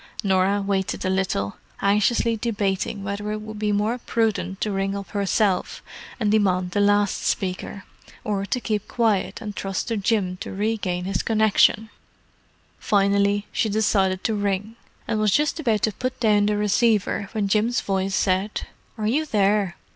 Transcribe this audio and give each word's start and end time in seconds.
Norah 0.23 0.63
waited 0.63 1.05
a 1.05 1.11
little, 1.11 1.57
anxiously 1.79 2.35
debating 2.35 3.03
whether 3.03 3.31
it 3.31 3.39
would 3.41 3.59
be 3.59 3.71
more 3.71 3.99
prudent 3.99 4.59
to 4.61 4.71
ring 4.71 4.95
up 4.97 5.09
herself 5.11 5.83
and 6.19 6.31
demand 6.31 6.71
the 6.71 6.79
last 6.79 7.23
speaker, 7.23 7.83
or 8.23 8.43
to 8.47 8.59
keep 8.59 8.87
quiet 8.87 9.41
and 9.41 9.55
trust 9.55 9.89
to 9.89 9.97
Jim 9.97 10.37
to 10.37 10.51
regain 10.51 11.05
his 11.05 11.21
connexion. 11.21 11.91
Finally, 12.79 13.45
she 13.51 13.69
decided 13.69 14.23
to 14.23 14.33
ring: 14.33 14.75
and 15.07 15.19
was 15.19 15.29
just 15.31 15.59
about 15.59 15.83
to 15.83 15.91
put 15.91 16.19
down 16.19 16.47
the 16.47 16.57
receiver 16.57 17.29
when 17.33 17.47
Jim's 17.47 17.81
voice 17.81 18.15
said, 18.15 18.65
"Are 18.97 19.05
you 19.05 19.27
there?" 19.27 19.75